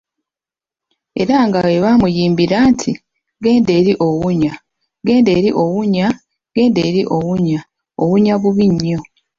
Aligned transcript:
Era 1.21 1.37
nga 1.47 1.59
bw'ebamuyimbira 1.65 2.57
nti; 2.71 2.91
Genda 3.43 3.71
eli 3.79 3.93
owunya 4.07 4.53
,genda 5.05 5.31
eli 5.39 5.51
owunya, 5.63 6.07
genda 6.55 6.81
eli 6.89 7.01
owunya, 7.15 7.59
owunya 8.01 8.33
bubi 8.41 8.65
nnyo. 8.71 8.99